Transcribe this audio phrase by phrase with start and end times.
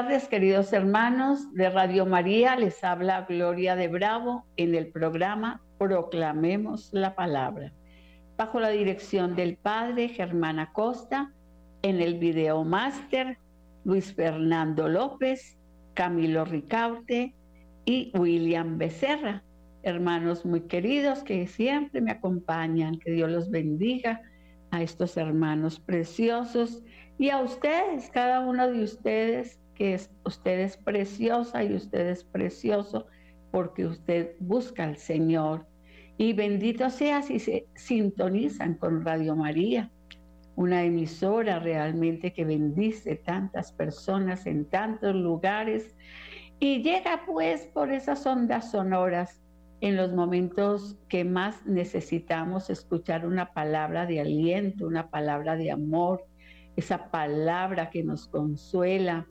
[0.00, 2.56] Tardes, queridos hermanos de Radio María.
[2.56, 7.74] Les habla Gloria de Bravo en el programa Proclamemos la Palabra,
[8.38, 11.34] bajo la dirección del Padre Germán Acosta,
[11.82, 13.36] en el video máster
[13.84, 15.58] Luis Fernando López,
[15.92, 17.34] Camilo Ricaurte
[17.84, 19.42] y William Becerra.
[19.82, 24.22] Hermanos muy queridos que siempre me acompañan, que Dios los bendiga
[24.70, 26.82] a estos hermanos preciosos
[27.18, 32.22] y a ustedes, cada uno de ustedes, que es, usted es preciosa y usted es
[32.22, 33.06] precioso
[33.50, 35.64] porque usted busca al Señor.
[36.18, 39.90] Y bendito sea si se sintonizan con Radio María,
[40.54, 45.96] una emisora realmente que bendice tantas personas en tantos lugares
[46.58, 49.40] y llega pues por esas ondas sonoras
[49.80, 56.26] en los momentos que más necesitamos escuchar una palabra de aliento, una palabra de amor,
[56.76, 59.26] esa palabra que nos consuela.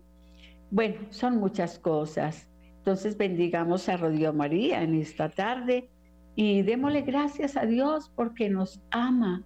[0.72, 2.48] Bueno, son muchas cosas.
[2.78, 5.90] Entonces bendigamos a Radio María en esta tarde
[6.36, 9.44] y démosle gracias a Dios porque nos ama,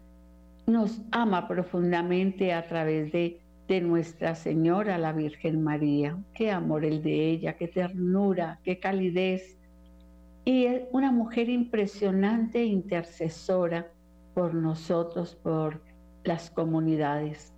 [0.68, 6.18] nos ama profundamente a través de, de Nuestra Señora, la Virgen María.
[6.34, 9.58] Qué amor el de ella, qué ternura, qué calidez.
[10.46, 13.88] Y es una mujer impresionante, intercesora
[14.34, 15.82] por nosotros, por
[16.24, 17.54] las comunidades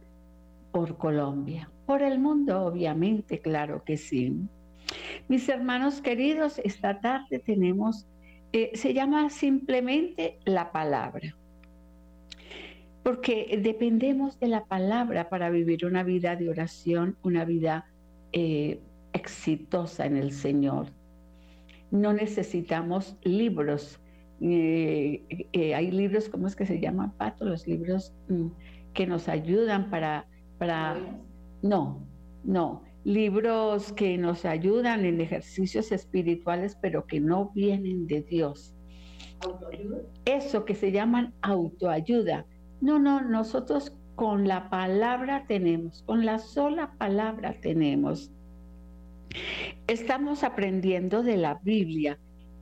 [0.71, 4.33] por Colombia, por el mundo, obviamente, claro que sí.
[5.27, 8.05] Mis hermanos queridos, esta tarde tenemos,
[8.53, 11.35] eh, se llama simplemente la palabra,
[13.03, 17.85] porque dependemos de la palabra para vivir una vida de oración, una vida
[18.31, 18.79] eh,
[19.13, 20.87] exitosa en el Señor.
[21.91, 23.99] No necesitamos libros.
[24.41, 25.23] Eh,
[25.75, 27.45] hay libros, ¿cómo es que se llaman, Pato?
[27.45, 28.47] Los libros mm,
[28.93, 30.97] que nos ayudan para para...
[31.65, 31.99] No,
[32.43, 32.83] no.
[33.05, 38.75] Libros que nos ayudan en ejercicios espirituales, pero que no vienen de Dios.
[39.39, 39.97] ¿Autoayuda?
[40.25, 42.45] Eso que se llaman autoayuda.
[42.81, 48.31] No, no, nosotros con la palabra tenemos, con la sola palabra tenemos.
[49.87, 52.19] Estamos aprendiendo de la Biblia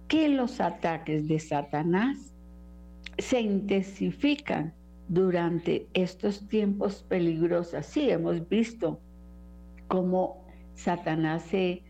[0.08, 2.34] que los ataques de Satanás
[3.18, 4.74] se intensifican
[5.08, 7.86] durante estos tiempos peligrosos.
[7.86, 9.00] Sí, hemos visto
[9.88, 11.84] cómo Satanás se,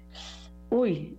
[0.70, 1.18] uy,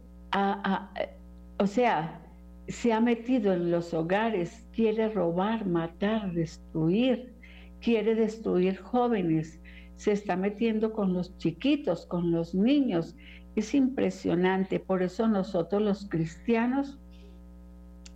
[1.59, 2.21] o sea,
[2.69, 7.35] se ha metido en los hogares, quiere robar, matar, destruir,
[7.81, 9.61] quiere destruir jóvenes,
[9.97, 13.15] se está metiendo con los chiquitos, con los niños.
[13.55, 16.99] Es impresionante, por eso nosotros los cristianos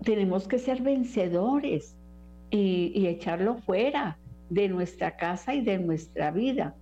[0.03, 1.98] tenemos que ser vencedores
[2.51, 4.19] y, echarlo fuera
[4.51, 6.75] de nuestra casa y de nuestra vida.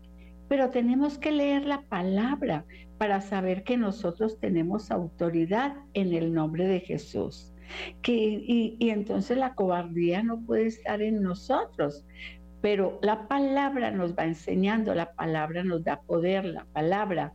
[0.49, 2.65] Pero tenemos que leer la palabra
[2.99, 7.53] para saber que nosotros tenemos autoridad en el nombre de Jesús.
[8.03, 12.05] Que, y, y, entonces la cobardía no puede estar en nosotros,
[12.61, 17.33] pero la palabra nos va enseñando, la palabra nos da poder, la palabra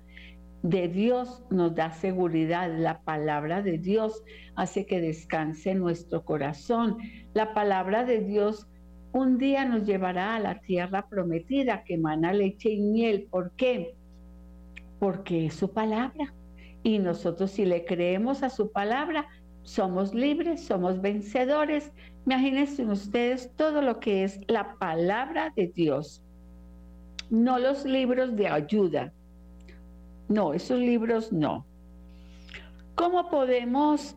[0.64, 4.24] de Dios nos da seguridad, la palabra de Dios
[4.56, 6.98] hace que descanse nuestro corazón,
[7.34, 8.68] la palabra de Dios
[9.14, 13.28] un día nos llevará a la tierra prometida que emana leche y miel.
[13.30, 13.96] ¿Por qué?
[15.00, 16.34] Porque es su palabra.
[16.84, 19.28] Y nosotros si le creemos a su palabra,
[19.64, 21.92] somos libres, somos vencedores.
[22.26, 26.24] Imagínense ustedes todo lo que es la palabra de Dios,
[27.30, 29.14] no los libros de ayuda,
[30.32, 31.66] no, esos libros no.
[32.96, 34.16] ¿Cómo podemos,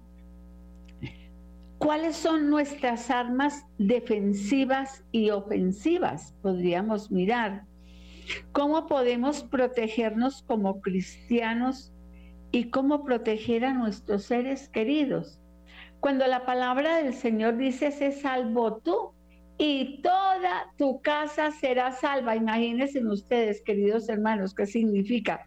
[1.78, 6.34] cuáles son nuestras armas defensivas y ofensivas?
[6.42, 7.64] Podríamos mirar.
[8.52, 11.92] ¿Cómo podemos protegernos como cristianos
[12.52, 15.40] y cómo proteger a nuestros seres queridos?
[16.00, 19.12] Cuando la palabra del Señor dice, se salvo tú
[19.58, 22.36] y toda tu casa será salva.
[22.36, 25.46] Imagínense ustedes, queridos hermanos, qué significa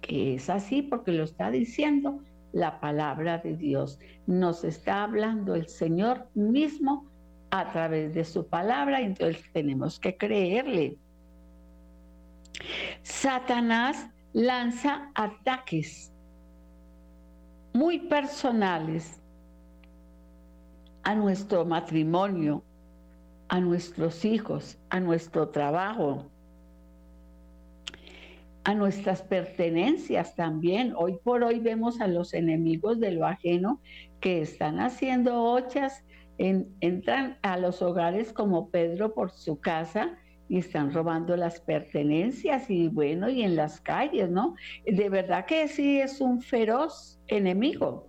[0.00, 2.20] que es así porque lo está diciendo
[2.52, 3.98] la palabra de Dios.
[4.26, 7.06] Nos está hablando el Señor mismo
[7.50, 10.98] a través de su palabra, entonces tenemos que creerle.
[13.02, 16.12] Satanás lanza ataques
[17.72, 19.20] muy personales
[21.04, 22.62] a nuestro matrimonio,
[23.48, 26.26] a nuestros hijos, a nuestro trabajo,
[28.64, 30.92] a nuestras pertenencias también.
[30.96, 33.80] Hoy por hoy vemos a los enemigos de lo ajeno
[34.20, 36.04] que están haciendo ochas,
[36.38, 40.16] entran a los hogares como Pedro por su casa
[40.48, 44.54] y están robando las pertenencias y bueno, y en las calles, ¿no?
[44.86, 48.08] De verdad que sí es un feroz enemigo.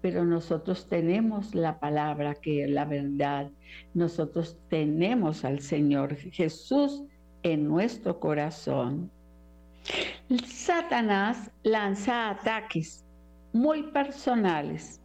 [0.00, 3.50] Pero nosotros tenemos la palabra que es la verdad.
[3.94, 7.04] Nosotros tenemos al Señor Jesús
[7.42, 9.10] en nuestro corazón.
[10.44, 13.04] Satanás lanza ataques
[13.52, 15.00] muy personales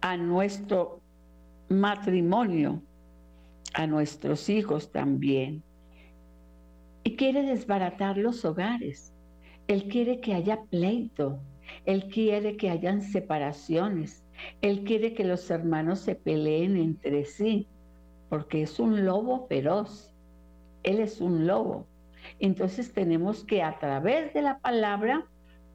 [0.00, 1.00] a nuestro
[1.68, 2.82] matrimonio,
[3.74, 5.62] a nuestros hijos también.
[7.04, 9.12] Y quiere desbaratar los hogares.
[9.68, 11.38] Él quiere que haya pleito.
[11.86, 14.24] Él quiere que hayan separaciones.
[14.60, 17.68] Él quiere que los hermanos se peleen entre sí,
[18.28, 20.12] porque es un lobo feroz.
[20.82, 21.86] Él es un lobo.
[22.40, 25.26] Entonces tenemos que a través de la palabra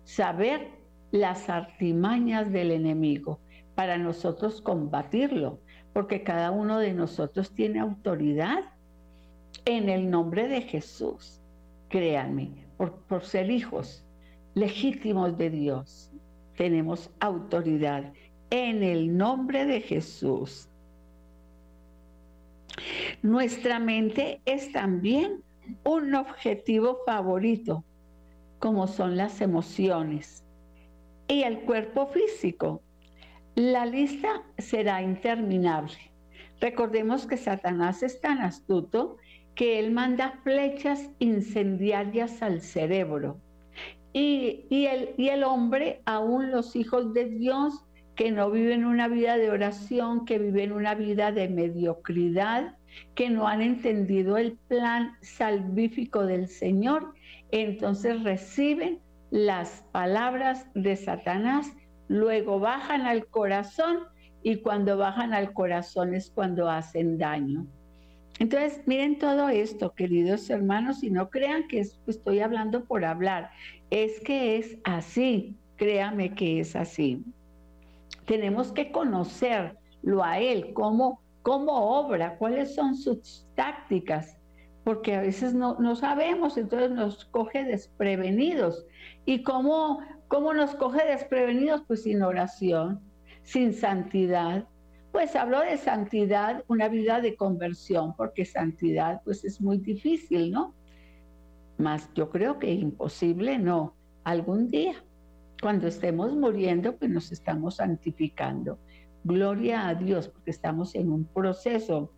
[0.04, 0.68] saber
[1.12, 3.40] las artimañas del enemigo
[3.76, 5.60] para nosotros combatirlo,
[5.94, 8.64] porque cada uno de nosotros tiene autoridad
[9.66, 11.42] en el nombre de Jesús.
[11.88, 14.06] Créanme, por, por ser hijos
[14.54, 16.12] legítimos de Dios,
[16.58, 18.12] tenemos autoridad
[18.50, 20.68] en el nombre de Jesús.
[23.22, 25.44] Nuestra mente es también
[25.83, 27.83] un objetivo favorito,
[28.60, 30.44] como son las emociones
[31.30, 32.81] y el cuerpo físico.
[33.56, 36.12] La lista será interminable.
[36.60, 39.18] Recordemos que Satanás es tan astuto
[39.56, 43.38] que él manda flechas incendiarias al cerebro.
[44.12, 49.38] Y, el, y el hombre, aún los hijos de Dios, que no viven una vida
[49.38, 52.75] de oración, que viven una vida de mediocridad,
[53.15, 57.13] que no han entendido el plan salvífico del Señor,
[57.51, 59.00] entonces reciben
[59.31, 61.71] las palabras de Satanás,
[62.07, 64.00] luego bajan al corazón
[64.41, 67.65] y cuando bajan al corazón es cuando hacen daño.
[68.39, 73.51] Entonces, miren todo esto, queridos hermanos, y no crean que estoy hablando por hablar,
[73.89, 77.21] es que es así, créame que es así.
[78.25, 84.38] Tenemos que conocerlo a Él, cómo cómo obra, cuáles son sus tácticas,
[84.83, 88.86] porque a veces no, sabemos, entonces nos coge desprevenidos.
[89.25, 91.83] ¿Y cómo, cómo nos coge desprevenidos?
[91.88, 93.00] Pues sin oración,
[93.44, 94.68] sin santidad.
[95.12, 100.74] Pues hablo de santidad, una vida de conversión, porque santidad pues es muy difícil, ¿no?
[101.77, 103.95] Más yo creo que imposible, no.
[104.24, 104.95] Algún día,
[105.62, 108.80] cuando estemos muriendo, pues nos estamos santificando.
[109.30, 112.12] Gloria a Dios, porque estamos en un proceso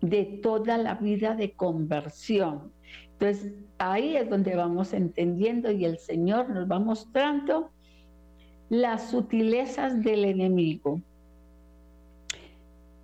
[0.00, 2.72] de toda la vida de conversión.
[3.12, 7.70] Entonces, ahí es donde vamos entendiendo y el Señor nos va mostrando
[8.70, 11.00] las sutilezas del enemigo.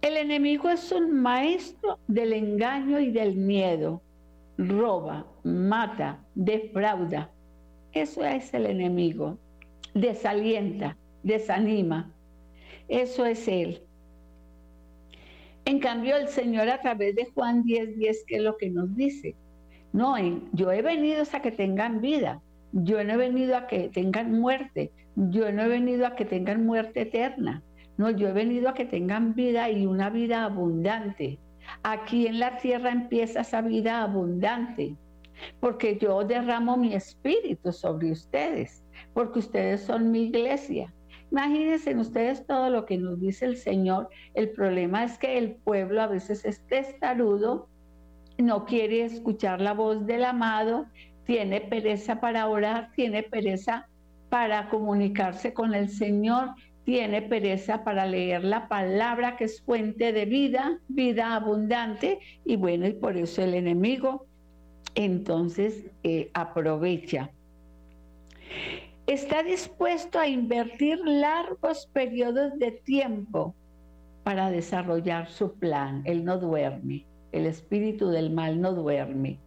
[0.01, 4.03] El enemigo es un maestro del engaño y del miedo.
[4.57, 7.31] Roba, mata, defrauda.
[7.93, 9.39] Eso es el enemigo.
[9.95, 12.13] Desalienta, desanima,
[12.89, 13.83] eso es Él.
[15.65, 18.95] En cambio, el Señor a través de Juan 10, 10, ¿qué es lo que nos
[18.97, 19.37] dice?
[19.93, 20.17] No,
[20.53, 22.41] yo he venido a que tengan vida,
[22.73, 26.65] yo no he venido a que tengan muerte, yo no he venido a que tengan
[26.65, 27.63] muerte eterna,
[27.99, 31.39] no, yo he venido a que tengan vida y una vida abundante.
[31.83, 34.97] Aquí en la tierra empieza esa vida abundante,
[35.61, 40.95] porque yo derramo mi espíritu sobre ustedes, porque ustedes son mi iglesia.
[41.31, 44.09] Imagínense ustedes todo lo que nos dice el Señor.
[44.35, 47.69] El problema es que el pueblo a veces es testarudo,
[48.39, 50.87] no quiere escuchar la voz del amado,
[51.25, 53.89] tiene pereza para orar, tiene pereza
[54.31, 56.51] para comunicarse con el Señor,
[56.85, 62.87] tiene pereza para leer la palabra que es fuente de vida, vida abundante, y bueno,
[62.87, 64.27] y por eso el enemigo
[64.95, 67.31] entonces eh, aprovecha
[69.09, 73.55] está dispuesto a invertir largos periodos de tiempo
[74.23, 76.03] para desarrollar su plan.
[76.05, 79.41] Él no duerme, el espíritu del mal no duerme.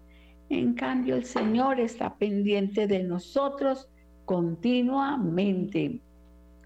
[0.49, 3.87] En cambio, el Señor está pendiente de nosotros
[4.25, 6.01] continuamente.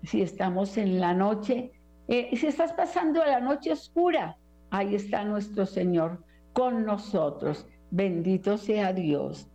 [0.04, 1.74] Si estamos en la noche,
[2.08, 4.38] eh, si estás pasando la noche oscura,
[4.70, 6.24] ahí está nuestro Señor
[6.54, 7.68] con nosotros.
[7.92, 9.50] Bendito sea Dios.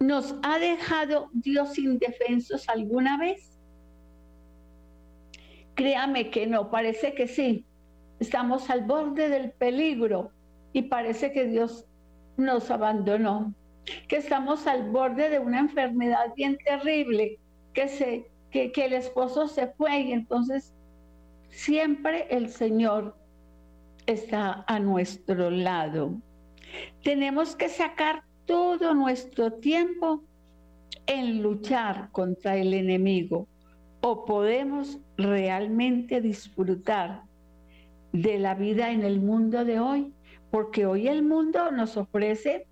[0.00, 3.58] ¿Nos ha dejado Dios indefensos alguna vez?
[5.74, 7.66] Créame que no, parece que sí.
[8.18, 10.32] Estamos al borde del peligro
[10.72, 11.84] y parece que Dios
[12.38, 13.54] nos abandonó,
[14.08, 17.38] que estamos al borde de una enfermedad bien terrible,
[17.74, 20.74] que, se, que, el esposo se fue y entonces
[21.50, 23.16] siempre el Señor
[24.06, 26.14] está a nuestro lado.
[27.02, 30.24] Tenemos que sacar todo nuestro tiempo
[31.06, 33.46] en luchar contra el enemigo
[34.00, 37.22] o podemos realmente disfrutar
[38.12, 40.12] de la vida en el mundo de hoy,
[40.50, 42.66] porque hoy el mundo nos ofrece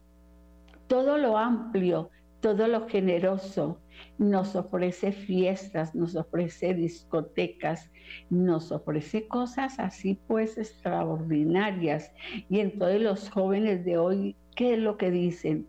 [0.88, 3.80] todo lo amplio, todo lo generoso,
[4.18, 7.90] nos ofrece fiestas, nos ofrece discotecas,
[8.30, 12.12] nos ofrece cosas así pues extraordinarias.
[12.48, 15.66] Y entonces los jóvenes de hoy, ¿qué es lo que dicen?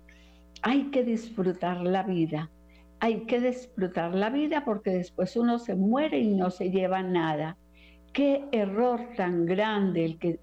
[0.62, 2.52] Hay que disfrutar la vida,
[3.00, 7.58] hay que disfrutar la vida porque después uno se muere y no se lleva nada.
[8.14, 10.40] Qué error tan grande el que,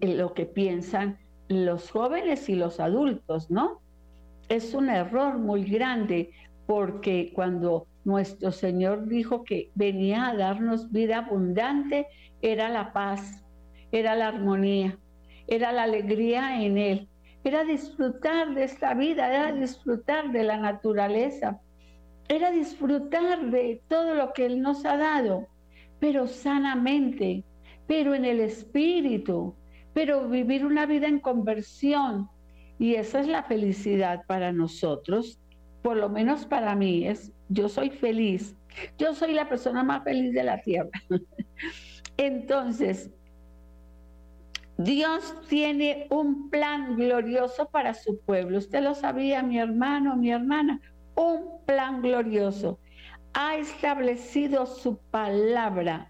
[0.00, 3.81] lo que piensan los jóvenes y los adultos, ¿no?
[4.52, 6.30] Es un error muy grande
[6.66, 12.06] porque cuando nuestro Señor dijo que venía a darnos vida abundante,
[12.42, 13.42] era la paz,
[13.92, 14.98] era la armonía,
[15.46, 17.08] era la alegría en Él,
[17.44, 21.58] era disfrutar de esta vida, era disfrutar de la naturaleza,
[22.28, 25.48] era disfrutar de todo lo que Él nos ha dado,
[25.98, 27.42] pero sanamente,
[27.86, 29.54] pero en el espíritu,
[29.94, 32.28] pero vivir una vida en conversión.
[32.78, 35.38] Y esa es la felicidad para nosotros,
[35.82, 38.56] por lo menos para mí, es yo soy feliz.
[38.98, 40.90] Yo soy la persona más feliz de la tierra.
[42.16, 43.10] Entonces,
[44.78, 48.58] Dios tiene un plan glorioso para su pueblo.
[48.58, 50.80] Usted lo sabía, mi hermano, mi hermana
[51.14, 52.78] un plan glorioso.
[53.34, 56.08] Ha establecido su palabra,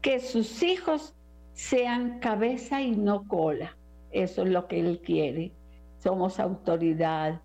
[0.00, 1.14] que sus hijos
[1.52, 3.76] sean cabeza y no cola.
[4.10, 5.52] Eso es lo que Él quiere.
[5.98, 7.40] Somos autoridad,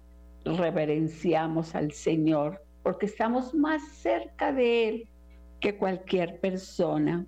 [0.45, 5.07] reverenciamos al Señor, porque estamos más cerca de Él
[5.59, 7.25] que cualquier persona.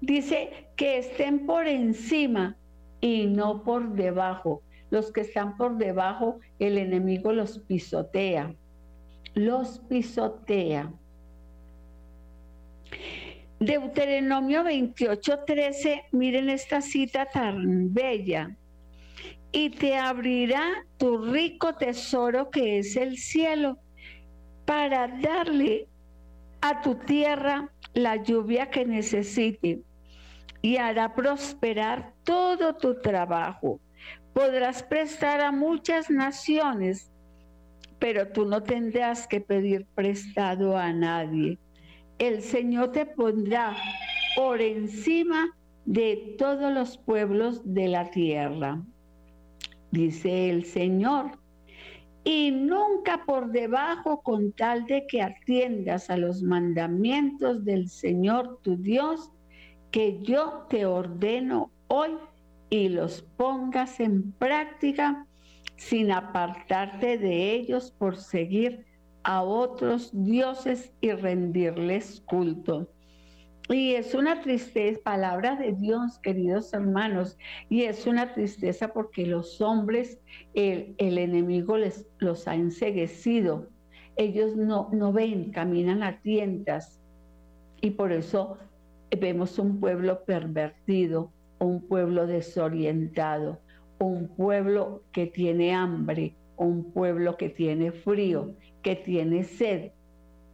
[0.00, 2.56] Dice que estén por encima
[3.00, 4.62] y no por debajo.
[4.90, 8.54] Los que están por debajo, el enemigo los pisotea
[9.34, 10.92] los pisotea.
[13.58, 18.56] Deuteronomio 28:13, miren esta cita tan bella.
[19.52, 23.78] Y te abrirá tu rico tesoro que es el cielo
[24.64, 25.88] para darle
[26.60, 29.80] a tu tierra la lluvia que necesite
[30.62, 33.80] y hará prosperar todo tu trabajo.
[34.32, 37.12] Podrás prestar a muchas naciones
[38.02, 41.56] pero tú no tendrás que pedir prestado a nadie.
[42.18, 43.76] El Señor te pondrá
[44.34, 48.82] por encima de todos los pueblos de la tierra,
[49.92, 51.38] dice el Señor,
[52.24, 58.76] y nunca por debajo con tal de que atiendas a los mandamientos del Señor tu
[58.76, 59.30] Dios,
[59.90, 62.12] que yo te ordeno hoy
[62.70, 65.26] y los pongas en práctica
[65.76, 68.86] sin apartarte de ellos por seguir
[69.24, 72.88] a otros dioses y rendirles culto.
[73.68, 77.38] Y es una tristeza, palabra de Dios, queridos hermanos,
[77.68, 80.18] y es una tristeza porque los hombres,
[80.54, 83.68] el, enemigo les, los ha enseguecido.
[84.16, 87.00] Ellos no, no ven, caminan a tientas.
[87.80, 88.58] Y por eso
[89.18, 93.60] vemos un pueblo pervertido, un pueblo desorientado,
[93.98, 99.92] un pueblo que tiene hambre, un pueblo que tiene frío, que tiene sed,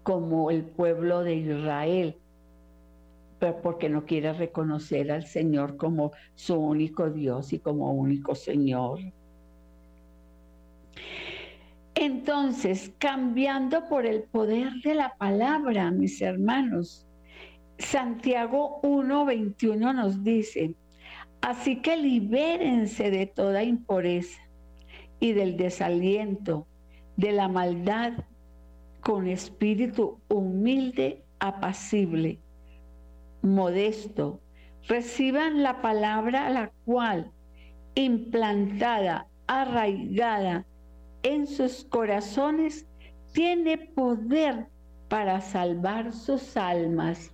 [0.03, 2.17] como el pueblo de Israel,
[3.63, 9.01] porque no quiere reconocer al Señor como su único Dios y como único Señor.
[11.95, 17.07] Entonces, cambiando por el poder de la palabra, mis hermanos,
[17.79, 20.75] Santiago 1.21 nos dice,
[21.41, 24.41] Así que libérense de toda impureza
[25.21, 26.67] y del desaliento,
[27.17, 28.13] de la maldad,
[29.01, 32.39] con espíritu humilde, apacible,
[33.55, 34.41] modesto.
[34.87, 37.31] Reciban la palabra la cual,
[37.95, 40.65] implantada, arraigada
[41.23, 42.87] en sus corazones,
[43.33, 44.67] tiene poder
[45.09, 47.33] para salvar sus almas.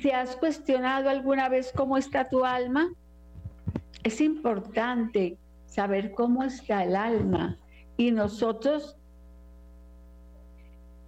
[0.00, 2.90] ¿Te has cuestionado alguna vez cómo está tu alma?
[4.02, 7.58] Es importante saber cómo está el alma.
[7.96, 8.96] Y nosotros,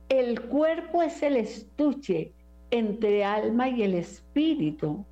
[0.09, 2.33] el cuerpo es el estuche
[2.71, 5.05] entre alma y el espíritu.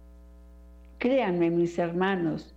[0.99, 2.55] Créanme, mis hermanos.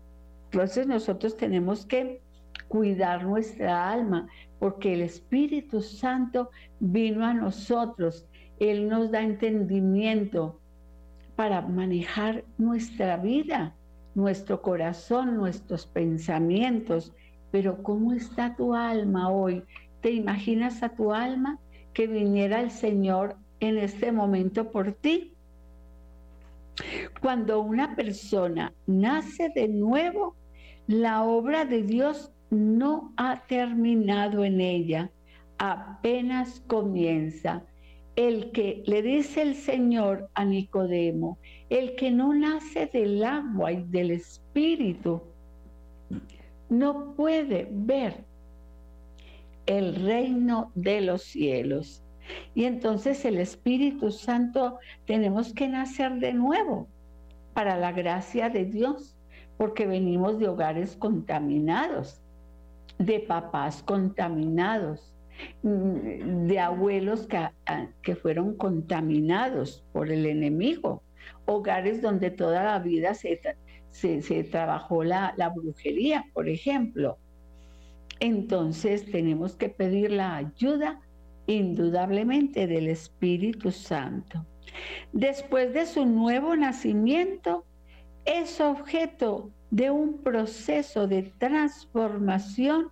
[0.52, 2.22] Entonces nosotros tenemos que
[2.68, 4.28] cuidar nuestra alma,
[4.60, 6.50] porque el Espíritu Santo
[6.80, 8.26] vino a nosotros.
[8.60, 10.60] Él nos da entendimiento,
[11.36, 13.76] para manejar nuestra vida,
[14.16, 17.14] nuestro corazón, nuestros pensamientos.
[17.52, 19.64] Pero ¿cómo está tu alma hoy?
[20.02, 21.60] ¿Te imaginas a tu alma
[21.94, 25.34] que viniera el Señor en este momento por ti?
[27.22, 30.36] Cuando una persona nace de nuevo,
[30.88, 35.12] la obra de Dios no ha terminado en ella,
[35.58, 37.64] apenas comienza.
[38.16, 41.38] El que le dice el Señor a Nicodemo,
[41.70, 45.22] el que no nace del agua y del espíritu,
[46.70, 48.24] no puede ver
[49.66, 52.05] el reino de los cielos.
[52.54, 56.88] Y entonces el Espíritu Santo tenemos que nacer de nuevo
[57.54, 59.16] para la gracia de Dios,
[59.58, 62.22] porque venimos de hogares contaminados,
[62.98, 65.14] de papás contaminados,
[65.64, 71.04] mm, de abuelos que, ah, que fueron contaminados por el enemigo,
[71.46, 73.40] hogares donde toda la vida se,
[73.92, 77.18] se, trabajó la, la brujería, por ejemplo.
[78.20, 81.02] Entonces tenemos que pedir la ayuda
[81.48, 84.46] indudablemente del Espíritu Santo.
[85.14, 87.66] Después de su nuevo nacimiento,
[88.26, 92.90] es objeto de un proceso de transformación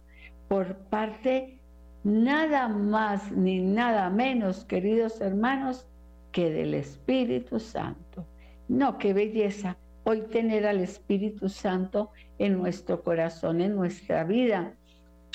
[0.47, 1.59] por parte
[2.03, 5.87] nada más ni nada menos, queridos hermanos,
[6.31, 8.25] que del Espíritu Santo.
[8.67, 14.73] No, qué belleza hoy tener al Espíritu Santo en nuestro corazón, en nuestra vida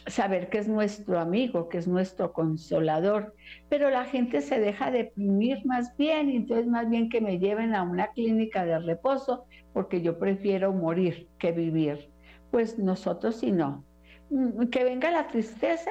[0.09, 3.35] saber que es nuestro amigo, que es nuestro consolador,
[3.69, 7.83] pero la gente se deja deprimir más bien, entonces más bien que me lleven a
[7.83, 12.11] una clínica de reposo, porque yo prefiero morir que vivir.
[12.51, 13.85] Pues nosotros si no.
[14.31, 15.91] Mm, que venga la tristeza,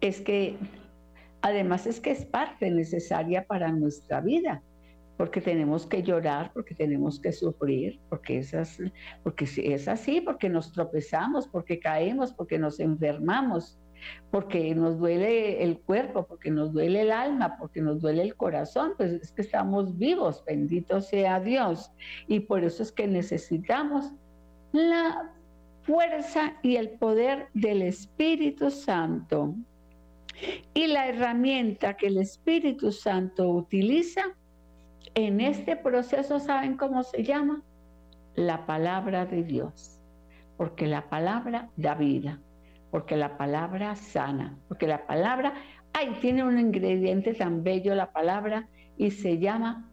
[0.00, 0.56] es que
[1.42, 4.62] además es que es parte necesaria para nuestra vida
[5.20, 8.90] porque tenemos que llorar, porque tenemos que sufrir, porque es, así,
[9.22, 13.78] porque es así, porque nos tropezamos, porque caemos, porque nos enfermamos,
[14.30, 18.94] porque nos duele el cuerpo, porque nos duele el alma, porque nos duele el corazón,
[18.96, 21.92] pues es que estamos vivos, bendito sea Dios.
[22.26, 24.14] Y por eso es que necesitamos
[24.72, 25.34] la
[25.82, 29.54] fuerza y el poder del Espíritu Santo.
[30.72, 34.34] Y la herramienta que el Espíritu Santo utiliza
[35.14, 37.62] en este proceso, ¿saben cómo se llama?
[38.34, 40.00] La palabra de Dios.
[40.56, 42.38] Porque la palabra da vida,
[42.90, 45.54] porque la palabra sana, porque la palabra,
[45.92, 49.90] ay, tiene un ingrediente tan bello la palabra y se llama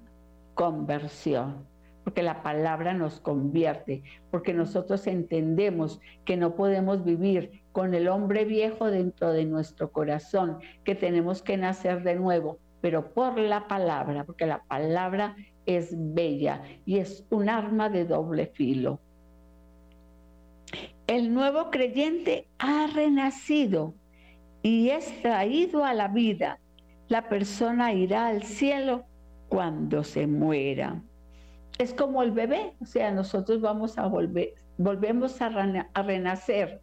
[0.56, 1.66] conversión
[2.08, 4.02] porque la palabra nos convierte,
[4.32, 10.60] porque nosotros entendemos que no podemos vivir con el hombre viejo dentro de nuestro corazón,
[10.86, 15.36] que tenemos que nacer de nuevo, pero por la palabra, porque la palabra
[15.66, 19.00] es bella y es un arma de doble filo.
[21.08, 23.94] El nuevo creyente ha renacido
[24.62, 26.60] y es traído a la vida.
[27.08, 29.06] La persona irá al cielo
[29.48, 31.02] cuando se muera.
[31.78, 36.82] Es como el bebé, o sea, nosotros vamos a volver, volvemos a, renacer.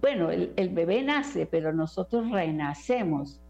[0.00, 3.40] Bueno, el bebé nace, pero nosotros renacemos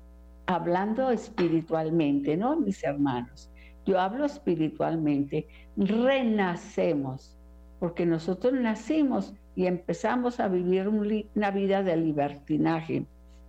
[0.48, 3.50] hablando espiritualmente, ¿no, mis hermanos?
[3.84, 7.37] Yo hablo espiritualmente, renacemos,
[7.78, 13.04] porque nosotros nacimos y empezamos a vivir una vida de libertinaje,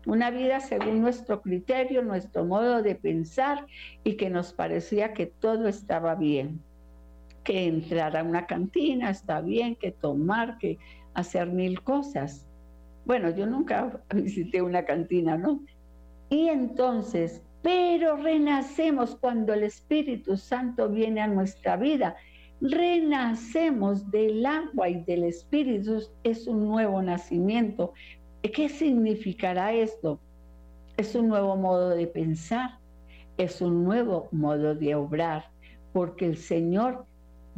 [0.07, 3.65] una vida según nuestro criterio, nuestro modo de pensar
[4.03, 6.59] y que nos parecía que todo estaba bien,
[7.45, 10.77] que entrar a una cantina está bien, que tomar, que
[11.13, 12.45] hacer mil cosas.
[13.05, 15.61] Bueno, yo nunca visité una cantina, ¿no?
[16.29, 22.15] Y entonces, pero renacemos cuando el Espíritu Santo viene a nuestra vida.
[22.61, 26.01] Renacemos del agua y del Espíritu.
[26.23, 27.93] Es un nuevo nacimiento.
[28.41, 30.19] ¿Qué significará esto?
[30.97, 32.77] Es un nuevo modo de pensar,
[33.37, 35.45] es un nuevo modo de obrar,
[35.93, 37.05] porque el Señor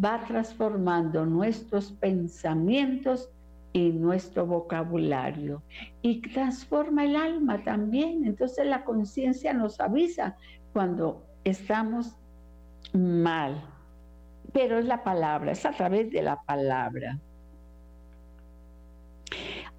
[0.03, 3.29] va transformando nuestros pensamientos
[3.73, 5.63] y nuestro vocabulario
[6.01, 8.25] y transforma el alma también.
[8.25, 10.35] Entonces la conciencia nos avisa
[10.73, 12.15] cuando estamos
[12.93, 13.63] mal,
[14.53, 17.19] pero es la palabra, es a través de la palabra.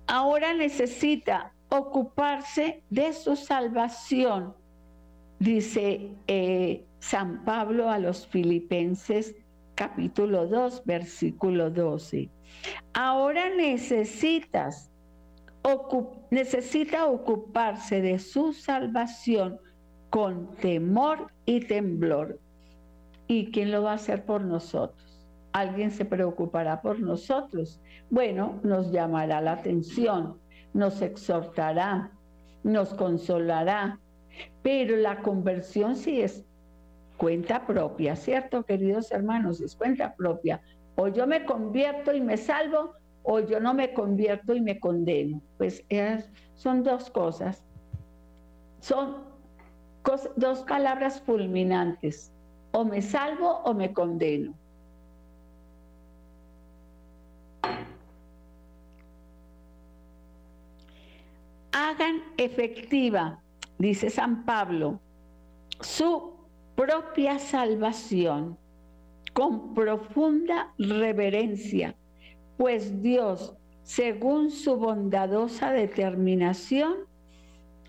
[0.06, 4.54] Ahora necesita ocuparse de su salvación,
[5.38, 9.34] dice eh, San Pablo a los filipenses
[9.74, 12.28] capítulo 2, versículo 12.
[12.94, 14.90] Ahora necesitas,
[16.30, 19.58] necesita ocuparse de su salvación
[20.10, 22.38] con temor y temblor.
[23.28, 25.26] ¿Y quién lo va a hacer por nosotros?
[25.52, 27.80] ¿Alguien se preocupará por nosotros?
[28.10, 30.38] Bueno, nos llamará la atención,
[30.74, 32.10] nos exhortará,
[32.62, 33.98] nos consolará,
[34.62, 36.44] pero la conversión sí es
[37.16, 39.60] cuenta propia, ¿cierto, queridos hermanos?
[39.60, 40.60] Es cuenta propia.
[40.96, 45.40] O yo me convierto y me salvo, o yo no me convierto y me condeno.
[45.58, 45.84] Pues
[46.54, 47.62] son dos cosas.
[48.80, 49.24] Son
[50.36, 52.32] dos palabras fulminantes.
[52.72, 54.54] O me salvo o me condeno.
[61.72, 63.40] Hagan efectiva,
[63.78, 65.00] dice San Pablo,
[65.80, 66.34] su
[66.74, 68.58] propia salvación
[69.32, 71.96] con profunda reverencia,
[72.56, 76.94] pues Dios, según su bondadosa determinación,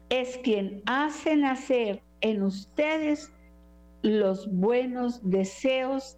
[0.09, 3.31] es quien hace nacer en ustedes
[4.01, 6.17] los buenos deseos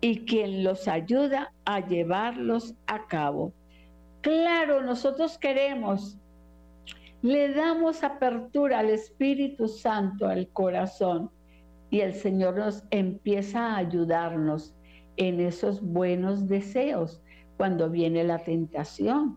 [0.00, 3.52] y quien los ayuda a llevarlos a cabo.
[4.20, 6.16] Claro, nosotros queremos,
[7.22, 11.30] le damos apertura al Espíritu Santo al corazón
[11.92, 14.74] y el Señor nos empieza a ayudarnos
[15.18, 17.20] en esos buenos deseos
[17.58, 19.36] cuando viene la tentación,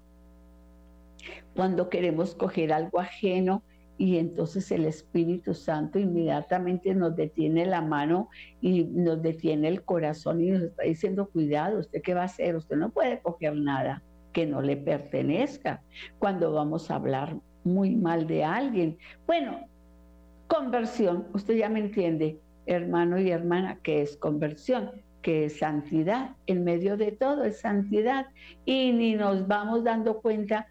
[1.53, 3.61] cuando queremos coger algo ajeno
[3.97, 8.29] y entonces el Espíritu Santo inmediatamente nos detiene la mano
[8.61, 12.55] y nos detiene el corazón y nos está diciendo, cuidado, ¿usted qué va a hacer?
[12.55, 15.81] Usted no puede coger nada que no le pertenezca
[16.19, 18.97] cuando vamos a hablar muy mal de alguien.
[19.27, 19.59] Bueno,
[20.47, 26.31] conversión, usted ya me entiende, hermano y hermana, que es conversión, que es santidad.
[26.47, 28.27] En medio de todo es santidad.
[28.65, 30.67] Y ni nos vamos dando cuenta,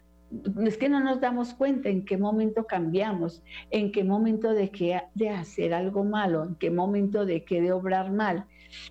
[0.63, 5.01] es que no nos damos cuenta en qué momento cambiamos, en qué momento de, que,
[5.13, 8.45] de hacer algo malo, en qué momento de que de obrar mal.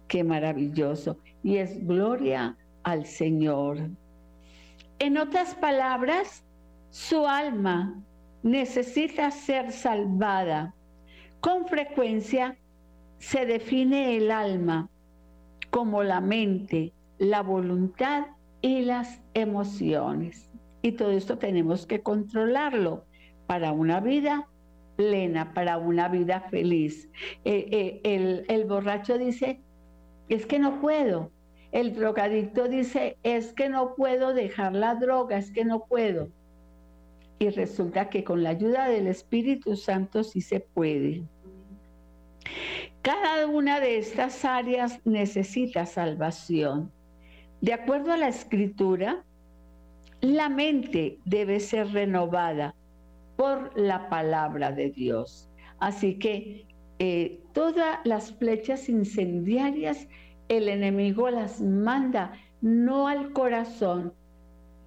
[0.08, 1.18] Qué maravilloso.
[1.42, 3.78] Y es gloria al Señor.
[4.98, 6.44] En otras palabras,
[6.90, 8.00] su alma
[8.42, 10.74] necesita ser salvada.
[11.40, 12.56] Con frecuencia
[13.24, 14.90] se define el alma
[15.70, 18.26] como la mente, la voluntad
[18.60, 20.50] y las emociones.
[20.82, 23.06] Y todo esto tenemos que controlarlo
[23.46, 24.46] para una vida
[24.96, 27.08] plena, para una vida feliz.
[27.46, 29.58] Eh, eh, el, el borracho dice,
[30.28, 31.30] es que no puedo.
[31.72, 36.28] El drogadicto dice, es que no puedo dejar la droga, es que no puedo.
[37.38, 41.24] Y resulta que con la ayuda del Espíritu Santo sí se puede.
[43.04, 46.90] Cada una de estas áreas necesita salvación.
[47.60, 49.22] De acuerdo a la escritura,
[50.22, 52.74] la mente debe ser renovada
[53.36, 55.50] por la palabra de Dios.
[55.80, 56.64] Así que
[56.98, 60.08] eh, todas las flechas incendiarias,
[60.48, 64.14] el enemigo las manda no al corazón,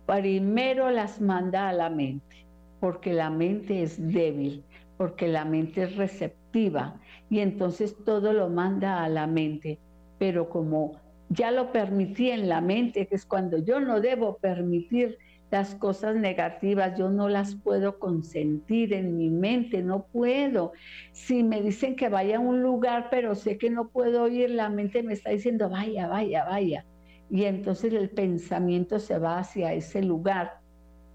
[0.07, 2.47] primero las manda a la mente,
[2.79, 4.63] porque la mente es débil,
[4.97, 9.79] porque la mente es receptiva y entonces todo lo manda a la mente.
[10.17, 15.17] Pero como ya lo permití en la mente, que es cuando yo no debo permitir
[15.51, 20.73] las cosas negativas, yo no las puedo consentir en mi mente, no puedo.
[21.13, 24.69] Si me dicen que vaya a un lugar, pero sé que no puedo ir, la
[24.69, 26.85] mente me está diciendo, vaya, vaya, vaya.
[27.29, 30.59] Y entonces el pensamiento se va hacia ese lugar.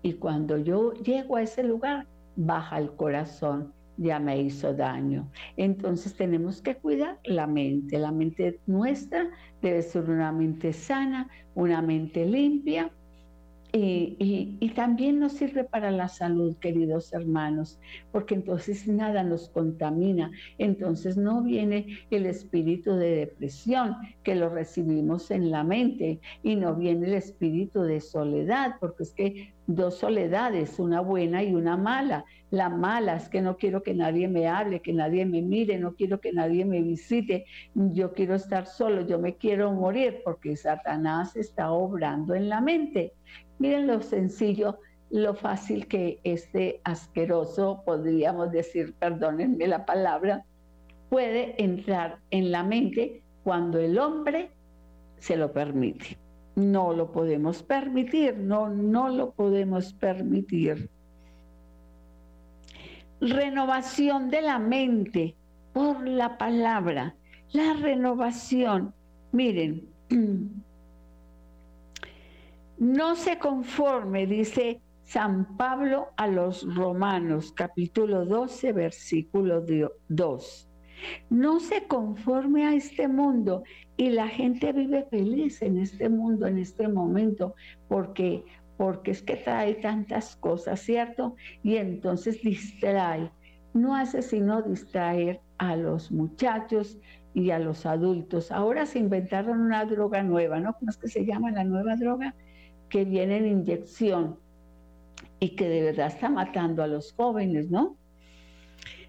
[0.03, 2.07] Y cuando yo llego a ese lugar,
[2.47, 5.31] baja el corazón ya me hizo daño.
[5.57, 7.99] Entonces tenemos que cuidar la mente.
[7.99, 12.91] La mente nuestra debe ser una mente sana, una mente limpia,
[13.75, 17.79] y, también nos sirve para la salud, queridos hermanos,
[18.11, 25.31] porque entonces nada nos contamina, entonces no viene el espíritu de depresión que lo recibimos
[25.31, 30.79] en la mente y no viene el espíritu de soledad, porque es que dos soledades,
[30.79, 32.25] una buena y una mala.
[32.51, 35.95] La mala es que no quiero que nadie me hable, que nadie me mire, no
[35.95, 41.37] quiero que nadie me visite, yo quiero estar solo, yo me quiero morir porque Satanás
[41.37, 43.15] está obrando en la mente.
[43.63, 50.45] Miren lo sencillo, lo fácil que este asqueroso, podríamos decir, perdónenme la palabra,
[51.09, 54.51] puede entrar en la mente cuando el hombre
[55.21, 56.19] se lo permite.
[56.57, 60.91] No lo podemos permitir, no, no lo podemos permitir.
[63.21, 65.37] Renovación de la mente
[65.73, 67.15] por la palabra.
[67.53, 68.93] La renovación,
[69.31, 69.87] miren,
[72.79, 79.65] No se conforme, dice San Pablo a los Romanos, capítulo 12, versículo
[80.09, 80.69] 2.
[81.31, 83.65] No se conforme a este mundo
[83.97, 87.55] y la gente vive feliz en este mundo, en este momento,
[87.89, 88.45] porque
[88.77, 91.37] porque es que trae tantas cosas, ¿cierto?
[91.63, 93.31] Y entonces distrae.
[93.75, 96.99] No hace sino distraer a los muchachos
[97.33, 98.51] y a los adultos.
[98.51, 100.73] Ahora se inventaron una droga nueva, ¿no?
[100.75, 102.35] ¿Cómo es que se llama la nueva droga?
[102.93, 104.39] Que viene en inyección
[105.41, 107.97] y que de verdad está matando a los jóvenes, ¿no?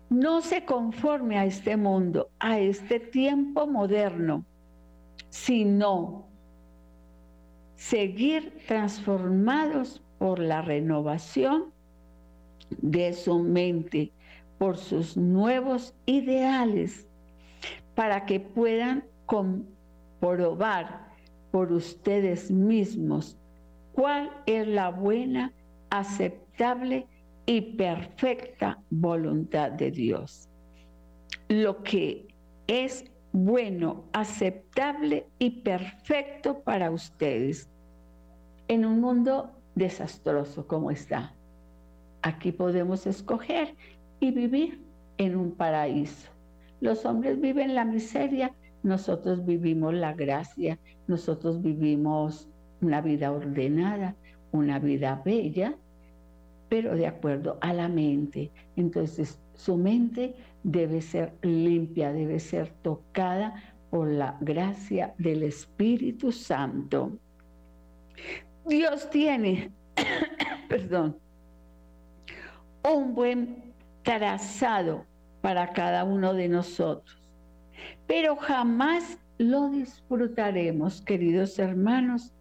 [0.10, 4.46] No se conforme a este mundo, a este tiempo moderno,
[5.30, 6.30] sino
[7.76, 11.74] seguir transformados por la renovación
[12.78, 14.14] de su mente,
[14.60, 17.06] por sus nuevos ideales,
[17.96, 21.12] para que puedan comprobar
[21.52, 23.38] por ustedes mismos
[23.94, 25.54] cuál es la buena,
[25.90, 27.08] aceptable
[27.46, 30.50] y perfecta voluntad de Dios.
[31.48, 32.28] Lo que
[32.68, 37.70] es bueno, aceptable y perfecto para ustedes
[38.68, 41.34] en un mundo desastroso como está.
[42.22, 43.76] Aquí podemos escoger
[44.20, 44.82] y vivir
[45.18, 46.30] en un paraíso.
[46.80, 48.54] Los hombres viven la miseria,
[48.84, 52.48] nosotros vivimos la gracia, nosotros vivimos
[52.84, 54.16] una vida ordenada,
[54.52, 55.76] una vida bella,
[56.70, 58.52] pero de acuerdo a la mente.
[58.76, 63.56] Entonces, su mente debe ser limpia, debe ser tocada
[63.90, 67.18] por la gracia del Espíritu Santo.
[68.66, 69.72] Dios tiene,
[70.70, 71.18] perdón,
[72.84, 75.06] un buen trazado
[75.42, 77.22] para cada uno de nosotros,
[78.08, 82.34] pero jamás lo disfrutaremos, queridos hermanos,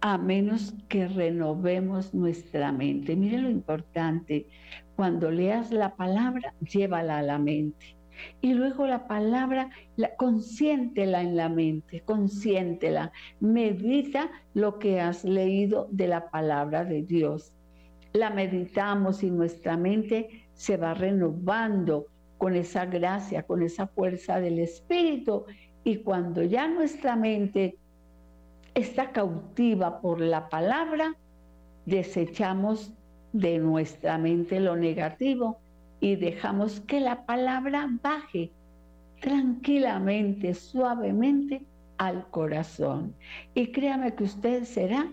[0.00, 3.16] a menos que renovemos nuestra mente.
[3.16, 4.46] Miren lo importante,
[4.94, 7.96] cuando leas la palabra, llévala a la mente.
[8.40, 15.88] Y luego la palabra, la, consiéntela en la mente, consiéntela, medita lo que has leído
[15.90, 17.52] de la palabra de Dios.
[18.12, 22.06] La meditamos y nuestra mente se va renovando
[22.38, 25.44] con esa gracia, con esa fuerza del Espíritu.
[25.84, 27.78] Y cuando ya nuestra mente
[28.76, 31.16] está cautiva por la palabra,
[31.86, 32.92] desechamos
[33.32, 35.58] de nuestra mente lo negativo
[35.98, 38.52] y dejamos que la palabra baje
[39.20, 41.62] tranquilamente, suavemente
[41.96, 43.14] al corazón.
[43.54, 45.10] Y créame que usted será,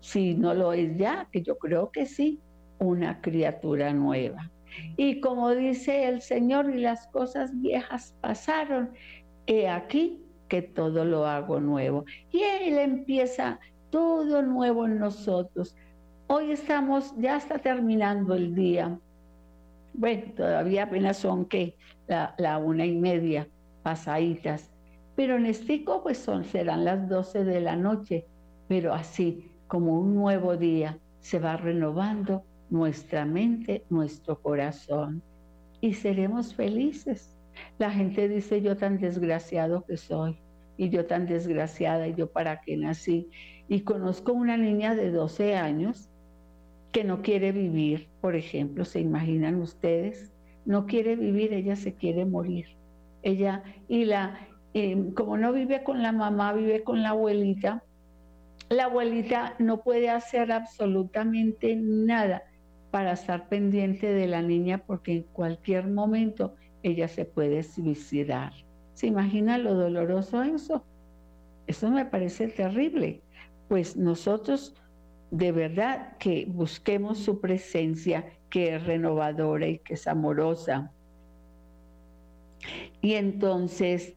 [0.00, 2.40] si no lo es ya, que yo creo que sí,
[2.80, 4.50] una criatura nueva.
[4.96, 8.90] Y como dice el Señor, y las cosas viejas pasaron,
[9.46, 12.04] he aquí que todo lo hago nuevo.
[12.30, 13.58] Y Él empieza
[13.90, 15.74] todo nuevo en nosotros.
[16.28, 18.98] Hoy estamos, ya está terminando el día.
[19.94, 23.48] Bueno, todavía apenas son que la, una y media
[23.82, 24.70] pasaditas.
[25.14, 28.26] Pero en Estico pues son, serán las 12 de la noche.
[28.68, 35.22] Pero así como un nuevo día se va renovando nuestra mente, nuestro corazón.
[35.80, 37.35] Y seremos felices.
[37.78, 40.38] La gente dice yo tan desgraciado que soy.
[40.76, 43.30] Y yo tan desgraciada y yo para qué nací.
[43.68, 46.08] Y conozco una niña de 12 años
[46.92, 50.32] que no quiere vivir, por ejemplo, ¿se imaginan ustedes?
[50.64, 52.66] No quiere vivir, ella se quiere morir.
[53.22, 54.38] Ella, y la,
[54.72, 57.82] em, como no vive con la mamá, vive con la abuelita,
[58.68, 62.42] la abuelita no puede hacer absolutamente nada
[62.90, 66.54] para estar pendiente de la niña porque en cualquier momento
[66.86, 68.52] ella se puede suicidar.
[68.94, 70.84] ¿Se imagina lo doloroso eso?
[71.66, 73.22] Eso me parece terrible.
[73.68, 74.74] Pues nosotros
[75.30, 80.92] de verdad que busquemos su presencia que es renovadora y que es amorosa.
[83.00, 84.14] Y entonces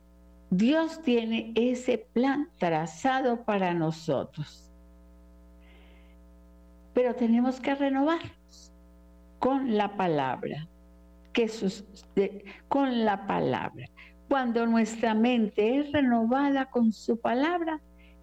[0.52, 4.72] Dios tiene ese plan trazado para nosotros.
[6.94, 8.72] Pero tenemos que renovarnos
[9.40, 10.68] con la palabra,
[11.34, 11.50] que
[12.68, 13.86] con la palabra.
[14.28, 17.82] Cuando nuestra mente es renovada con su palabra,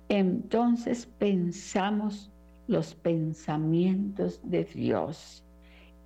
[0.09, 2.31] entonces pensamos
[2.69, 5.45] los pensamientos de Dios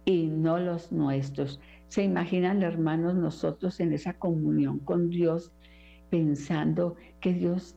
[0.04, 1.60] y no los nuestros.
[1.88, 5.52] ¿Se imaginan, hermanos, nosotros en esa comunión con Dios,
[6.08, 7.76] pensando que Dios,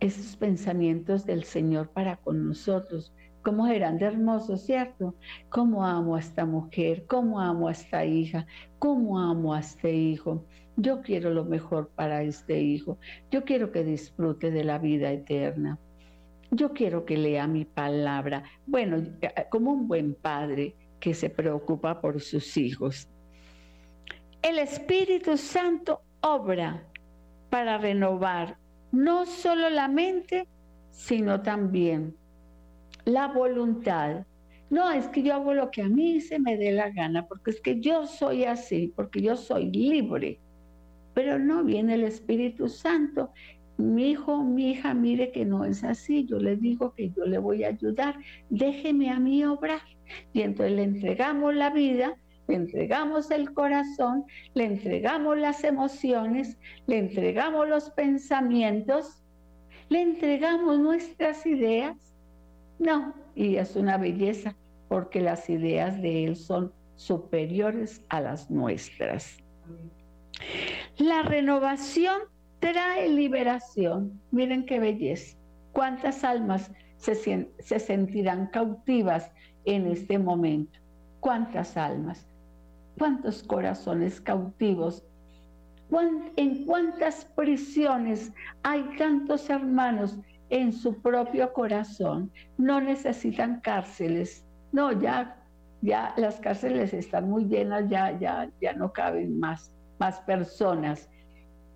[0.00, 3.12] esos pensamientos del Señor para con nosotros,
[3.48, 5.14] cómo eran de hermosos, ¿cierto?
[5.48, 8.46] Cómo amo a esta mujer, cómo amo a esta hija,
[8.78, 10.44] cómo amo a este hijo.
[10.76, 12.98] Yo quiero lo mejor para este hijo.
[13.30, 15.78] Yo quiero que disfrute de la vida eterna.
[16.50, 18.44] Yo quiero que lea mi palabra.
[18.66, 23.08] Bueno, eh, como un buen padre que se preocupa por sus hijos.
[24.42, 26.84] El Espíritu Santo obra
[27.48, 28.58] para renovar
[28.92, 30.46] no solo la mente,
[30.90, 32.17] sino también
[33.08, 34.26] la voluntad.
[34.70, 37.50] No, es que yo hago lo que a mí se me dé la gana, porque
[37.50, 40.38] es que yo soy así, porque yo soy libre.
[41.14, 43.30] Pero no viene el Espíritu Santo.
[43.78, 46.26] Mi hijo, mi hija, mire que no es así.
[46.26, 48.16] Yo le digo que yo le voy a ayudar.
[48.50, 49.80] Déjeme a mí obrar.
[50.32, 52.16] Y entonces le entregamos la vida
[52.48, 59.22] le entregamos el corazón, le entregamos las emociones, le entregamos los pensamientos,
[59.90, 62.07] le entregamos nuestras ideas.
[62.78, 64.54] No, y es una belleza
[64.88, 69.38] porque las ideas de Él son superiores a las nuestras.
[70.96, 72.22] La renovación
[72.60, 74.20] trae liberación.
[74.30, 75.36] Miren qué belleza.
[75.72, 77.14] ¿Cuántas almas se,
[77.58, 79.30] se sentirán cautivas
[79.64, 80.78] en este momento?
[81.20, 82.28] ¿Cuántas almas?
[82.98, 85.04] cuántos corazones cautivos,
[86.36, 90.18] en cuántas prisiones hay tantos hermanos
[90.50, 92.30] en su propio corazón.
[92.56, 94.44] No necesitan cárceles.
[94.72, 95.36] No, ya,
[95.82, 101.08] ya las cárceles están muy llenas, ya, ya, ya no caben más, más personas.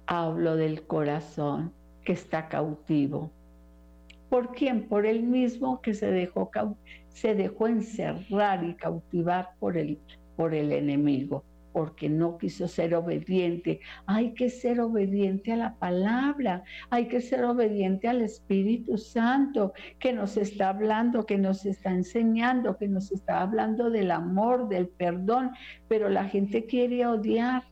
[0.06, 1.72] Hablo del corazón
[2.04, 3.30] que está cautivo.
[4.28, 4.88] ¿Por quién?
[4.88, 6.50] Por el mismo que se dejó,
[7.08, 9.98] se dejó encerrar y cautivar por el
[10.36, 13.80] por el enemigo, porque no quiso ser obediente.
[14.06, 20.12] Hay que ser obediente a la palabra, hay que ser obediente al Espíritu Santo que
[20.12, 25.52] nos está hablando, que nos está enseñando, que nos está hablando del amor, del perdón,
[25.88, 27.64] pero la gente quiere odiar.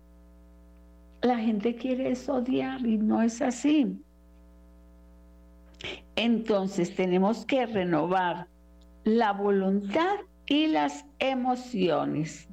[1.22, 4.02] La gente quiere odiar y no es así.
[6.16, 8.46] Entonces tenemos que renovar
[9.04, 12.49] la voluntad y las emociones.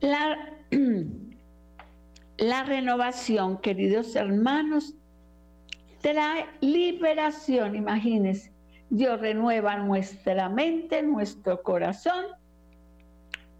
[0.00, 0.52] La,
[2.38, 4.94] la renovación, queridos hermanos,
[6.00, 7.74] trae liberación.
[7.74, 8.52] Imagínense,
[8.90, 12.26] Dios renueva nuestra mente, nuestro corazón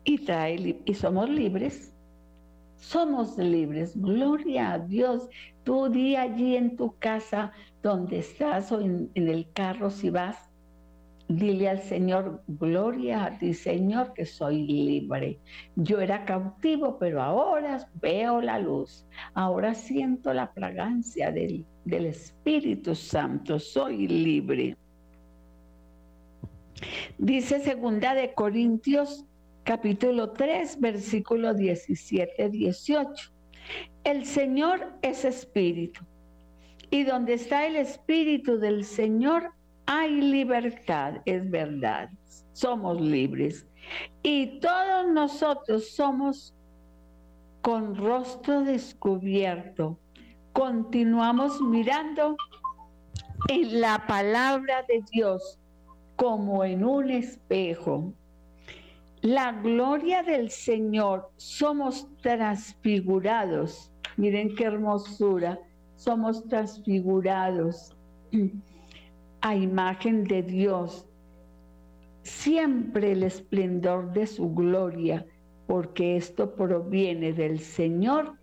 [0.04, 1.92] y trae y somos libres.
[2.76, 4.00] Somos libres.
[4.00, 5.28] Gloria a Dios.
[5.64, 10.47] Tú di allí en tu casa donde estás o en el carro si vas
[11.28, 15.38] Dile al Señor, gloria a ti, Señor, que soy libre.
[15.76, 19.06] Yo era cautivo, pero ahora veo la luz.
[19.34, 23.58] Ahora siento la fragancia del, del Espíritu Santo.
[23.58, 24.76] Soy libre.
[27.18, 29.26] Dice segunda de Corintios
[29.64, 33.32] capítulo 3, versículo 17, 18.
[34.04, 36.00] El Señor es espíritu.
[36.90, 39.52] Y donde está el espíritu del Señor,
[39.90, 42.10] hay libertad, es verdad,
[42.52, 43.66] somos libres.
[44.22, 46.54] Y todos nosotros somos
[47.62, 49.98] con rostro descubierto.
[50.52, 52.36] Continuamos mirando
[53.48, 55.58] en la palabra de Dios
[56.16, 58.12] como en un espejo.
[59.22, 63.90] La gloria del Señor, somos transfigurados.
[64.18, 65.58] Miren qué hermosura,
[65.96, 67.94] somos transfigurados
[69.40, 71.06] a imagen de Dios,
[72.22, 75.26] siempre el esplendor de su gloria,
[75.66, 78.34] porque esto proviene del Señor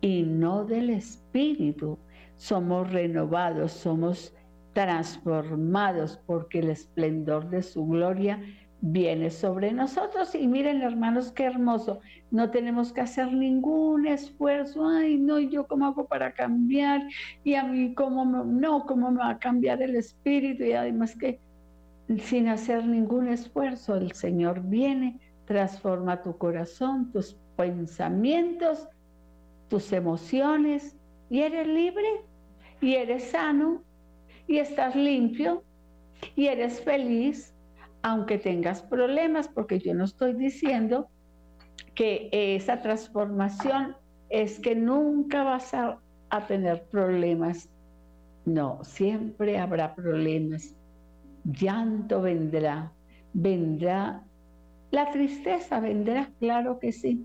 [0.00, 1.98] y no del Espíritu.
[2.36, 4.34] Somos renovados, somos
[4.74, 8.42] transformados porque el esplendor de su gloria
[8.86, 10.34] viene sobre nosotros.
[10.34, 12.00] Y miren, hermanos, qué hermoso.
[12.30, 14.86] No tenemos que hacer ningún esfuerzo.
[14.86, 17.00] Ay, no, ¿yo cómo hago para cambiar?
[17.44, 18.84] Y a mí, ¿cómo no?
[18.84, 20.64] ¿Cómo me va a cambiar el espíritu?
[20.64, 21.40] Y además que
[22.18, 28.86] sin hacer ningún esfuerzo, el Señor viene, transforma tu corazón, tus pensamientos,
[29.68, 30.94] tus emociones,
[31.30, 32.20] y eres libre,
[32.82, 33.82] y eres sano,
[34.46, 35.64] y estás limpio,
[36.36, 37.53] y eres feliz,
[38.04, 41.08] aunque tengas problemas, porque yo no estoy diciendo
[41.94, 43.96] que esa transformación
[44.28, 45.98] es que nunca vas a,
[46.48, 47.70] tener problemas.
[48.44, 50.74] No, siempre habrá problemas.
[51.44, 52.92] Llanto vendrá,
[53.32, 54.22] vendrá,
[54.90, 57.24] la tristeza vendrá, claro que sí.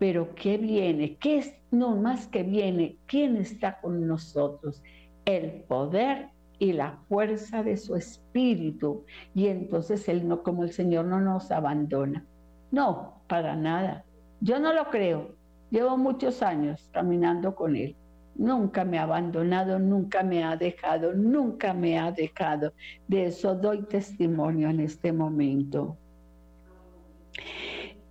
[0.00, 1.16] Pero ¿qué viene?
[1.18, 1.54] ¿Qué es?
[1.70, 2.96] No más que viene.
[3.06, 4.82] ¿Quién está con nosotros?
[5.24, 9.04] El poder y la fuerza de su espíritu.
[9.34, 12.24] Y entonces Él no, como el Señor no nos abandona.
[12.70, 14.04] No, para nada.
[14.40, 15.34] Yo no lo creo.
[15.70, 17.96] Llevo muchos años caminando con Él
[18.38, 22.72] nunca me ha abandonado, nunca me ha dejado, nunca me ha dejado.
[23.06, 25.98] De eso doy testimonio en este momento.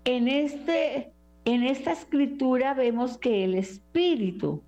[0.04, 1.12] En, este,
[1.46, 4.62] en esta escritura vemos que el Espíritu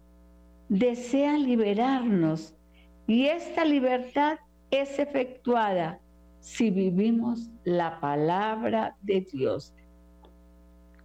[0.70, 2.56] desea liberarnos
[3.10, 4.38] y esta libertad
[4.70, 6.00] es efectuada
[6.42, 9.74] si vivimos la palabra de Dios.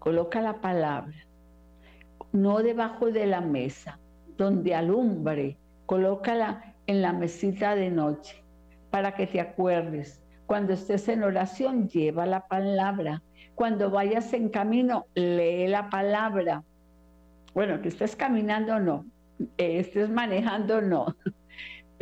[0.01, 1.17] Coloca la palabra,
[2.31, 3.99] no debajo de la mesa,
[4.37, 8.45] donde alumbre, colócala en la mesita de noche
[8.91, 10.23] para que te acuerdes.
[10.45, 13.23] Cuando estés en oración, lleva la palabra.
[13.55, 16.65] Cuando vayas en camino, lee la palabra.
[17.55, 19.07] Bueno, que estés caminando, no.
[19.57, 21.07] Estés manejando, no.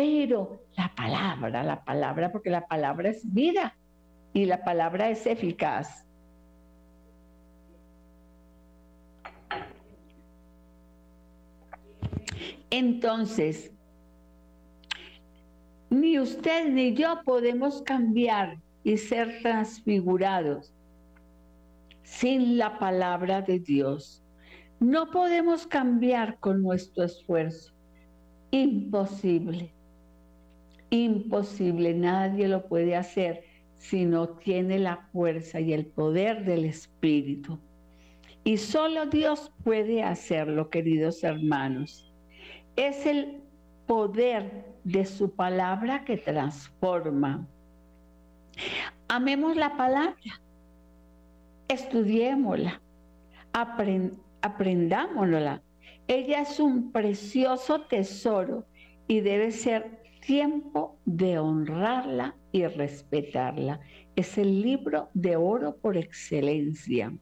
[0.02, 3.78] Pero la palabra, la palabra, porque la palabra es vida
[4.32, 6.04] y la palabra es eficaz.
[12.68, 13.70] Entonces,
[15.88, 20.74] ni usted ni yo podemos cambiar y ser transfigurados
[22.02, 24.20] sin la palabra de Dios.
[24.80, 27.72] No podemos cambiar con nuestro esfuerzo.
[28.50, 29.72] Imposible.
[30.92, 31.94] Imposible.
[31.94, 37.58] Nadie lo puede hacer si no tiene la fuerza y el poder del Espíritu.
[38.44, 42.12] Y solo Dios puede hacerlo, queridos hermanos
[42.76, 43.42] es el
[43.86, 47.46] poder de su palabra que transforma.
[49.08, 50.16] Amemos la palabra,
[51.68, 52.80] estudiémosla,
[54.42, 55.62] aprendámosla.
[56.08, 58.64] Ella es un precioso tesoro
[59.06, 63.80] y debe ser tiempo de honrarla y respetarla.
[64.16, 67.12] Es el libro de oro por excelencia.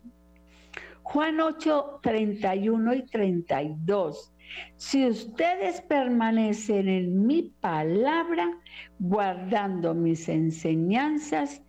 [1.03, 4.33] Juan 8, 31 y 32
[4.77, 8.51] si ustedes permanecen en mi palabra,
[8.99, 11.63] guardando mis enseñanzas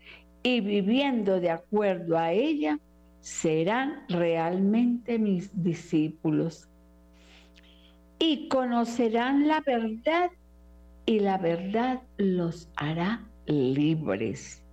[0.44, 2.80] y viviendo de acuerdo a ella,
[3.20, 6.68] serán realmente mis discípulos.
[8.18, 10.32] Y conocerán la verdad
[11.06, 14.64] y la verdad los hará libres.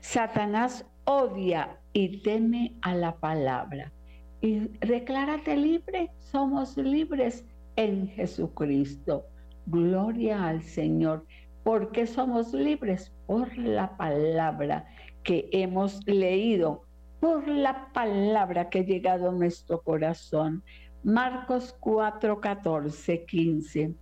[0.00, 3.92] Satanás odia y teme a la palabra
[4.40, 7.44] y declárate libre, somos libres
[7.76, 9.24] en Jesucristo.
[9.66, 11.26] Gloria al Señor.
[11.64, 13.12] ¿Por qué somos libres?
[13.26, 14.86] Por la palabra
[15.24, 16.84] que hemos leído,
[17.20, 20.62] por la palabra que ha llegado a nuestro corazón.
[21.02, 23.94] Marcos 4, 14, 15.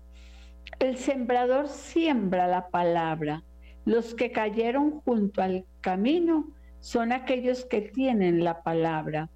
[0.79, 3.43] El sembrador siembra la palabra.
[3.85, 6.49] Los que cayeron junto al camino
[6.81, 9.31] son aquellos que tienen la palabra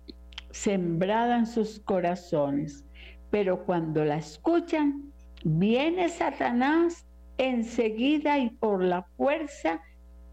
[0.50, 2.84] sembrada en sus corazones.
[3.30, 5.12] Pero cuando la escuchan,
[5.44, 7.06] viene Satanás
[7.38, 9.80] enseguida y por la fuerza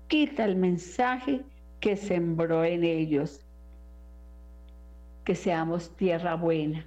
[0.08, 1.42] quita el mensaje
[1.80, 3.42] que sembró en ellos.
[5.24, 6.86] Que seamos tierra buena,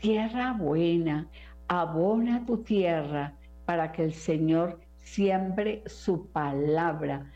[0.00, 1.28] tierra buena,
[1.68, 7.30] abona tu tierra para que el Señor siembre su palabra.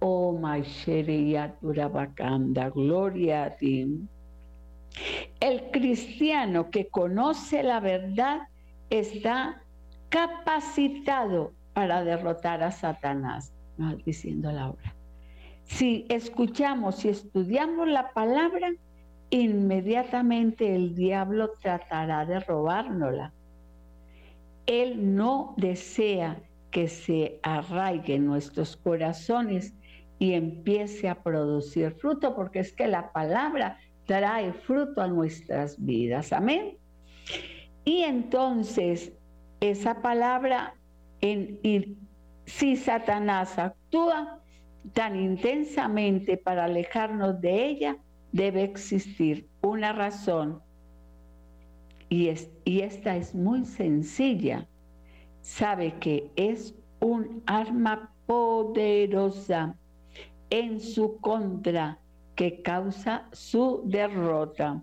[0.00, 0.38] Oh,
[1.60, 4.08] Turabakanda, gloria a ti.
[5.40, 8.42] El cristiano que conoce la verdad
[8.90, 9.62] está
[10.08, 13.52] capacitado para derrotar a Satanás,
[14.04, 14.94] diciendo Laura.
[15.64, 18.72] Si escuchamos y estudiamos la palabra,
[19.30, 23.32] inmediatamente el diablo tratará de robárnosla.
[24.66, 29.74] Él no desea que se arraigue en nuestros corazones
[30.18, 36.32] y empiece a producir fruto, porque es que la palabra trae fruto a nuestras vidas.
[36.32, 36.78] Amén.
[37.84, 39.12] Y entonces
[39.60, 40.74] esa palabra,
[42.46, 44.40] si Satanás actúa
[44.92, 47.96] tan intensamente para alejarnos de ella,
[48.32, 50.62] debe existir una razón.
[52.08, 54.68] Y, es, y esta es muy sencilla.
[55.40, 59.76] Sabe que es un arma poderosa
[60.50, 61.98] en su contra
[62.34, 64.82] que causa su derrota.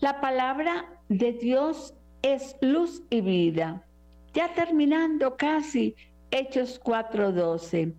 [0.00, 3.84] La palabra de Dios es luz y vida.
[4.34, 5.94] Ya terminando casi
[6.30, 7.94] Hechos 4:12.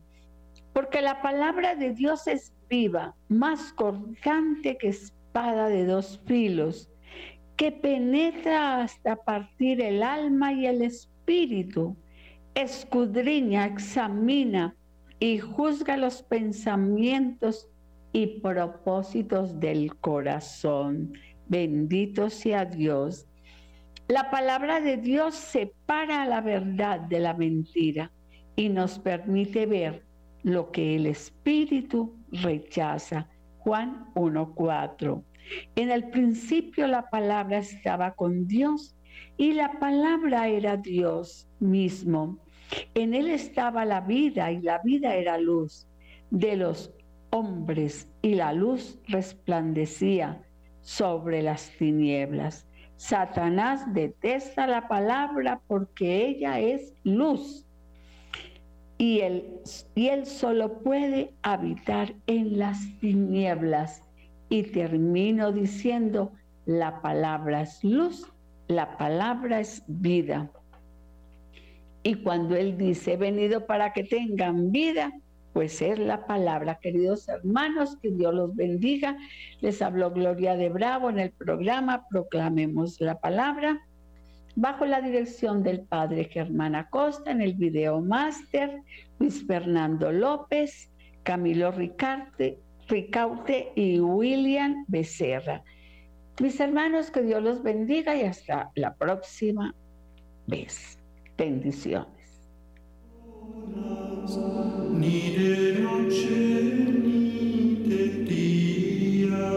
[0.73, 6.89] Porque la palabra de Dios es viva, más cortante que espada de dos filos,
[7.55, 11.95] que penetra hasta partir el alma y el espíritu,
[12.53, 14.75] escudriña, examina
[15.19, 17.69] y juzga los pensamientos
[18.11, 21.13] y propósitos del corazón.
[21.47, 23.27] Bendito sea Dios.
[24.07, 28.11] La palabra de Dios separa la verdad de la mentira
[28.55, 30.05] y nos permite ver
[30.43, 33.27] lo que el Espíritu rechaza.
[33.59, 35.23] Juan 1.4.
[35.75, 38.95] En el principio la palabra estaba con Dios
[39.37, 42.39] y la palabra era Dios mismo.
[42.93, 45.87] En él estaba la vida y la vida era luz
[46.31, 46.91] de los
[47.29, 50.41] hombres y la luz resplandecía
[50.81, 52.67] sobre las tinieblas.
[52.97, 57.65] Satanás detesta la palabra porque ella es luz
[58.97, 59.59] y él,
[59.93, 64.04] y él solo puede habitar en las tinieblas.
[64.49, 66.33] Y termino diciendo,
[66.65, 68.31] la palabra es luz,
[68.67, 70.51] la palabra es vida.
[72.03, 75.11] Y cuando Él dice, he venido para que tengan vida,
[75.53, 76.79] pues es la palabra.
[76.81, 79.17] Queridos hermanos, que Dios los bendiga.
[79.61, 83.81] Les habló Gloria de Bravo en el programa Proclamemos la Palabra,
[84.55, 88.81] bajo la dirección del Padre Germán Acosta en el video máster,
[89.17, 90.91] Luis Fernando López,
[91.23, 95.63] Camilo Ricarte, Ricaute y William Becerra.
[96.39, 99.73] Mis hermanos, que Dios los bendiga y hasta la próxima
[100.47, 100.99] vez.
[101.37, 102.15] Bendiciones.
[104.91, 106.29] Ni de noche
[107.03, 109.49] ni de día,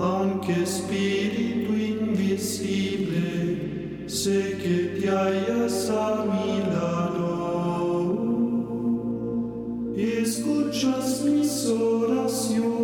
[0.00, 3.18] aunque espíritu invisible,
[4.08, 6.97] sé que te hayas a mi lado,
[10.78, 11.66] Jesus
[12.06, 12.77] ansioso.